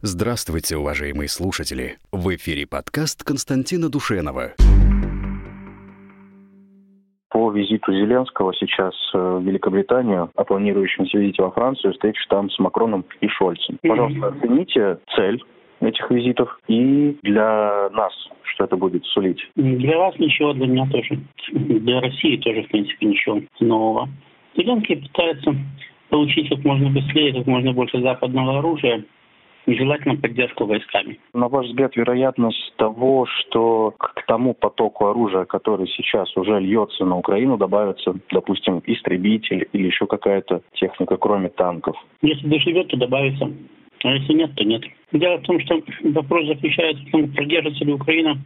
[0.00, 1.96] Здравствуйте, уважаемые слушатели!
[2.12, 4.54] В эфире подкаст Константина Душенова.
[7.30, 12.60] По визиту Зеленского сейчас э, в Великобританию, о планирующемся визите во Францию, встречу там с
[12.60, 13.76] Макроном и Шольцем.
[13.82, 15.42] Пожалуйста, оцените цель
[15.80, 18.12] этих визитов и для нас,
[18.54, 19.40] что это будет сулить?
[19.56, 21.18] Для вас ничего, для меня тоже.
[21.50, 24.08] Для России тоже, в принципе, ничего нового.
[24.56, 25.56] Зеленский пытается
[26.08, 29.04] получить как можно быстрее, как можно больше западного оружия,
[29.68, 31.18] нежелательно поддержку войсками.
[31.34, 37.16] На ваш взгляд, вероятность того, что к тому потоку оружия, который сейчас уже льется на
[37.16, 41.96] Украину, добавится, допустим, истребитель или еще какая-то техника, кроме танков?
[42.22, 43.50] Если доживет, то добавится.
[44.04, 44.82] А если нет, то нет.
[45.12, 48.38] Дело в том, что вопрос заключается в том, продержится ли Украина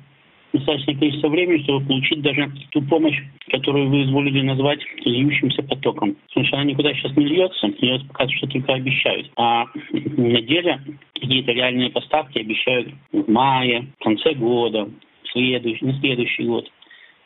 [0.53, 3.19] достаточное количество времени, чтобы получить даже ту помощь,
[3.51, 6.17] которую вы изволили назвать льющимся потоком.
[6.29, 9.31] Потому что она никуда сейчас не льется, ее пока что только обещают.
[9.37, 10.81] А на деле
[11.15, 14.91] какие-то реальные поставки обещают в мае, в конце года,
[15.33, 16.71] следующий, на следующий год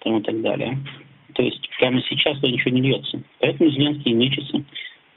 [0.00, 0.78] там и так далее.
[1.34, 3.20] То есть прямо сейчас то ничего не льется.
[3.40, 4.64] Поэтому Зеленский мечется.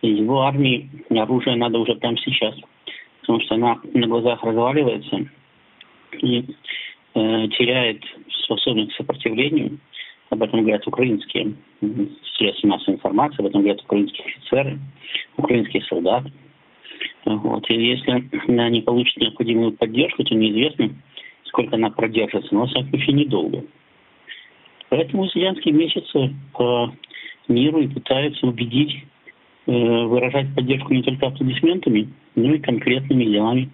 [0.02, 2.56] Его армии оружие надо уже прямо сейчас.
[3.22, 5.30] Потому что она на глазах разваливается.
[6.22, 6.44] И
[7.16, 8.04] Э, теряет
[8.44, 9.80] способность к сопротивлению.
[10.30, 11.56] Об этом говорят украинские
[12.38, 14.80] средства массовой информации, об этом говорят украинские офицеры,
[15.36, 16.32] украинские солдаты.
[17.26, 17.68] Вот.
[17.72, 20.92] И если она не получит необходимую поддержку, то неизвестно,
[21.46, 23.64] сколько она продержится, но, во всяком случае, недолго.
[24.90, 26.94] Поэтому Зеленский мечется по
[27.48, 29.04] миру и пытается убедить,
[29.66, 33.70] э, выражать поддержку не только аплодисментами, но и конкретными делами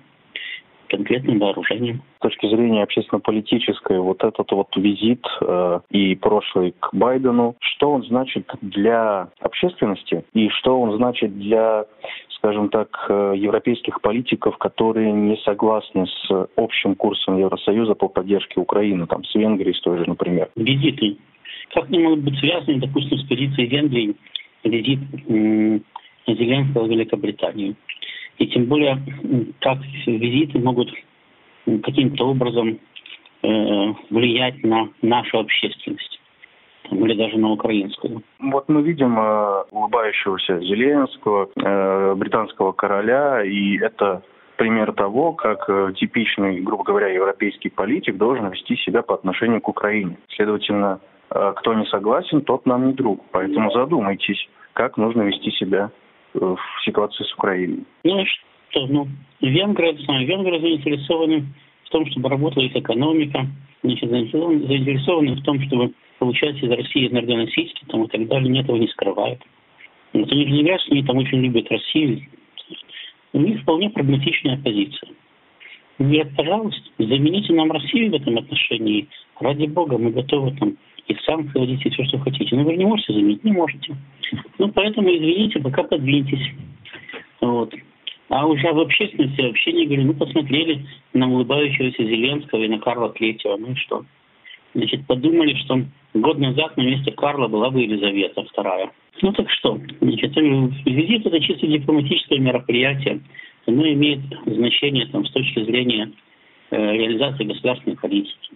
[0.87, 2.01] конкретным вооружением.
[2.17, 8.03] С точки зрения общественно-политической, вот этот вот визит э, и прошлый к Байдену, что он
[8.03, 11.85] значит для общественности и что он значит для,
[12.37, 19.07] скажем так, э, европейских политиков, которые не согласны с общим курсом Евросоюза по поддержке Украины,
[19.07, 20.49] там, с Венгрией, с той же, например?
[20.55, 21.17] Визиты.
[21.73, 24.15] Как они могут быть связаны, допустим, с позицией Венгрии,
[24.63, 24.99] визит
[26.27, 27.75] Зеленского в Великобританию?
[28.37, 28.97] И тем более,
[29.61, 30.89] как визиты могут
[31.83, 32.79] каким-то образом
[33.41, 36.19] э, влиять на нашу общественность
[36.91, 38.21] или даже на украинскую.
[38.39, 44.21] Вот мы видим э, улыбающегося Зеленского, э, британского короля, и это
[44.57, 50.17] пример того, как типичный, грубо говоря, европейский политик должен вести себя по отношению к Украине.
[50.33, 53.21] Следовательно, кто не согласен, тот нам не друг.
[53.31, 55.91] Поэтому задумайтесь, как нужно вести себя
[56.35, 57.83] в ситуации с Украиной.
[58.03, 58.25] Ну
[58.69, 58.87] что?
[58.87, 59.07] Ну,
[59.41, 61.45] венгры, венгры заинтересованы
[61.85, 63.47] в том, чтобы работала их экономика,
[63.83, 68.49] значит, заинтересованы в том, чтобы получать из России энергоносители там, и так далее.
[68.49, 69.41] Они этого не скрывают.
[70.13, 72.21] Вот они не говорят, что они там очень любят Россию.
[73.33, 75.09] У них вполне прагматичная позиция.
[75.99, 79.07] Нет, пожалуйста, замените нам Россию в этом отношении.
[79.39, 82.55] Ради бога, мы готовы там и сам вводите все, что хотите.
[82.55, 83.95] Но вы не можете заменить, не можете.
[84.57, 86.51] Ну, поэтому, извините, пока подвиньтесь.
[87.41, 87.73] Вот.
[88.29, 93.09] А уже в общественности вообще не говорю, ну, посмотрели на улыбающегося Зеленского и на Карла
[93.09, 94.03] Третьего, ну и что?
[94.73, 95.81] Значит, подумали, что
[96.15, 98.91] год назад на месте Карла была бы Елизавета вторая.
[99.21, 103.21] Ну так что, значит, визит это чисто дипломатическое мероприятие.
[103.67, 106.11] Оно имеет значение там, с точки зрения
[106.71, 108.49] э, реализации государственной политики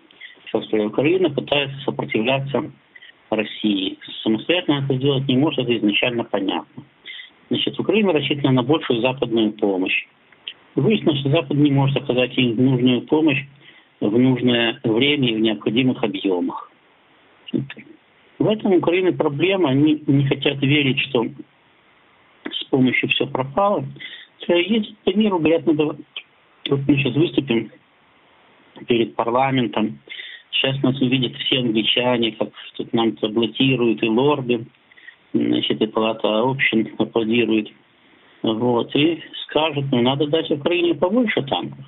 [0.50, 2.72] что Украина пытается сопротивляться
[3.30, 3.98] России.
[4.24, 6.84] Самостоятельно это сделать не может, это изначально понятно.
[7.50, 10.08] Значит, Украина рассчитана на большую западную помощь.
[10.76, 13.44] Выяснилось, что Запад не может оказать им нужную помощь
[14.00, 16.72] в нужное время и в необходимых объемах.
[18.38, 19.70] В этом Украины проблема.
[19.70, 21.26] Они не хотят верить, что
[22.52, 23.86] с помощью все пропало.
[24.48, 25.98] Есть по миру, говорят, надо...
[26.70, 27.72] Вот мы сейчас выступим
[28.88, 30.00] перед парламентом,
[30.60, 34.66] Сейчас нас увидят все англичане, как тут нам блокируют, и лорды,
[35.34, 37.70] значит, и палата общин аплодирует.
[38.42, 41.86] Вот, и скажут, ну, надо дать Украине побольше танков.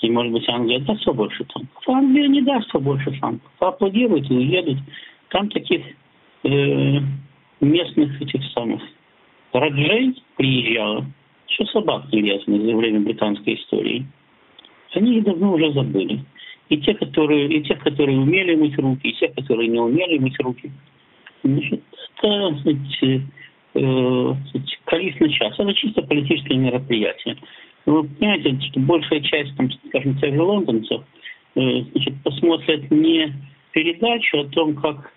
[0.00, 1.82] И, может быть, Англия даст побольше танков.
[1.88, 3.50] А Англия не даст побольше танков.
[3.58, 4.78] Аплодируют и уедут.
[5.30, 5.84] Там таких
[6.44, 7.00] э,
[7.60, 8.80] местных этих самых
[9.52, 11.04] раджей приезжало,
[11.48, 14.06] еще собак нелестных за время британской истории.
[14.94, 16.24] Они их давно уже забыли
[16.68, 20.38] и те, которые, и тех, которые умели мыть руки, и тех, которые не умели мыть
[20.40, 20.70] руки.
[21.42, 21.82] Значит,
[22.22, 23.22] это, значит,
[23.74, 24.34] э,
[25.20, 25.54] на час.
[25.58, 27.36] Это чисто политическое мероприятие.
[27.86, 31.02] Вы понимаете, что большая часть, там, скажем, тех же лондонцев,
[31.54, 33.32] э, значит, посмотрят не
[33.72, 35.12] передачу о том, как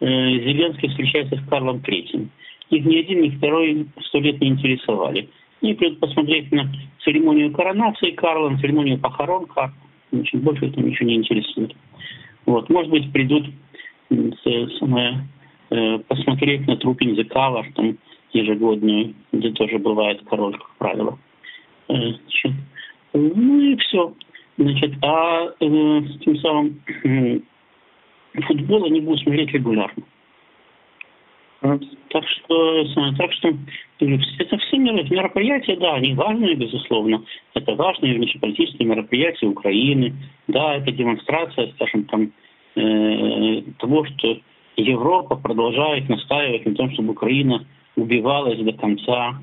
[0.00, 2.30] э, Зеленский встречается с Карлом Третьим.
[2.70, 5.28] Их ни один, ни второй сто лет не интересовали.
[5.62, 6.70] и придут посмотреть на
[7.02, 9.72] церемонию коронации Карла, на церемонию похорон Карла.
[10.12, 11.74] Значит, больше это ничего не интересует.
[12.46, 13.46] Вот, может быть, придут
[14.78, 15.26] самое,
[15.70, 17.98] э, посмотреть на труппинг Зекава, там
[18.32, 21.18] ежегодную, где тоже бывает король, как правило.
[21.88, 22.52] Э, значит,
[23.12, 24.14] ну и все.
[24.58, 27.40] Значит, а э, тем самым э,
[28.42, 30.04] футбол они будут смотреть регулярно.
[32.08, 32.84] Так что,
[33.18, 33.52] так что
[33.98, 37.22] это все мероприятия, да, они важные, безусловно.
[37.54, 40.14] Это важные внешнеполитические мероприятия Украины.
[40.48, 42.32] Да, это демонстрация, скажем, там,
[42.76, 44.38] э, того, что
[44.76, 47.66] Европа продолжает настаивать на том, чтобы Украина
[47.96, 49.40] убивалась до конца.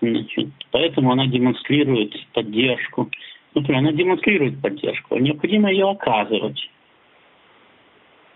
[0.00, 3.10] Значит, поэтому она демонстрирует поддержку.
[3.54, 6.70] Например, она демонстрирует поддержку, необходимо ее оказывать.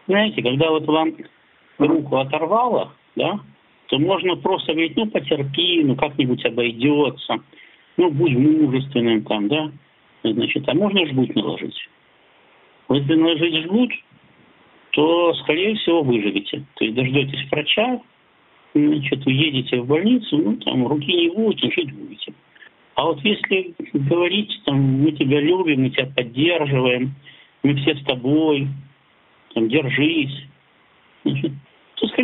[0.07, 1.15] Знаете, когда вот вам
[1.79, 3.41] руку оторвало, да,
[3.87, 7.39] то можно просто говорить, ну потерпи, ну как-нибудь обойдется,
[7.97, 9.73] ну будь мужественным там, да,
[10.23, 11.89] значит, а можно жгут наложить.
[12.89, 13.93] Если наложить жгут,
[14.91, 16.65] то, скорее всего, выживете.
[16.75, 18.01] То есть дождетесь врача,
[18.75, 22.33] значит, уедете в больницу, ну, там, руки не будет, жить будете.
[22.95, 27.15] А вот если говорить, там, мы тебя любим, мы тебя поддерживаем,
[27.63, 28.69] мы все с тобой,
[29.55, 30.45] там, держись,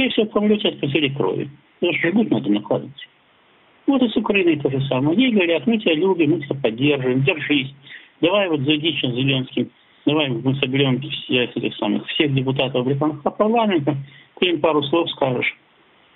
[0.07, 1.51] скорее всего, помрете от потери крови.
[1.81, 3.09] Потому что жгут надо накладывать.
[3.87, 5.19] Вот и с Украиной то же самое.
[5.19, 7.73] Ей говорят, мы тебя любим, мы тебя поддерживаем, держись.
[8.21, 9.71] Давай вот зайди сейчас Зеленским,
[10.07, 13.95] давай мы соберем всех этих самых, всех депутатов британского парламента,
[14.41, 15.55] ты им пару слов скажешь,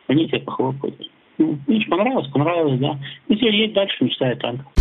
[0.08, 0.96] они тебе похлопают.
[1.37, 2.98] Ну, видишь, понравилось, понравилось, да.
[3.28, 4.72] Ну, теперь едь дальше, мечтай о танках.